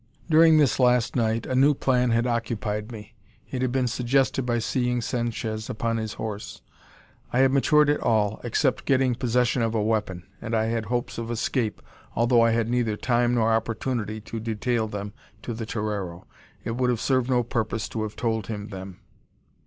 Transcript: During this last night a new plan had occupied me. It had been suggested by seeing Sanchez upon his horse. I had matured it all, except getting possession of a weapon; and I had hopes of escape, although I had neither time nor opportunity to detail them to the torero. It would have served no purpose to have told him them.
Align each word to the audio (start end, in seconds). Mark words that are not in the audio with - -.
During 0.31 0.57
this 0.57 0.79
last 0.79 1.15
night 1.15 1.45
a 1.45 1.53
new 1.53 1.75
plan 1.75 2.09
had 2.09 2.25
occupied 2.25 2.91
me. 2.91 3.13
It 3.51 3.61
had 3.61 3.71
been 3.71 3.85
suggested 3.85 4.47
by 4.47 4.57
seeing 4.57 4.99
Sanchez 4.99 5.69
upon 5.69 5.97
his 5.97 6.13
horse. 6.13 6.63
I 7.31 7.37
had 7.41 7.51
matured 7.51 7.87
it 7.87 7.99
all, 7.99 8.41
except 8.43 8.85
getting 8.85 9.13
possession 9.13 9.61
of 9.61 9.75
a 9.75 9.83
weapon; 9.83 10.25
and 10.41 10.55
I 10.55 10.65
had 10.69 10.85
hopes 10.87 11.19
of 11.19 11.29
escape, 11.29 11.83
although 12.15 12.41
I 12.41 12.49
had 12.49 12.67
neither 12.67 12.97
time 12.97 13.35
nor 13.35 13.53
opportunity 13.53 14.19
to 14.21 14.39
detail 14.39 14.87
them 14.87 15.13
to 15.43 15.53
the 15.53 15.67
torero. 15.67 16.25
It 16.63 16.77
would 16.77 16.89
have 16.89 16.99
served 16.99 17.29
no 17.29 17.43
purpose 17.43 17.87
to 17.89 18.01
have 18.01 18.15
told 18.15 18.47
him 18.47 18.69
them. 18.69 19.01